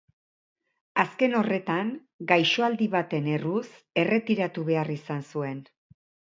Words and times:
Azken 1.03 1.35
horretan, 1.39 1.91
gaixoaldi 2.33 2.89
baten 2.97 3.29
erruz 3.37 3.63
erretiratu 4.07 4.67
behar 4.73 4.93
izan 4.99 5.25
zuen. 5.33 5.65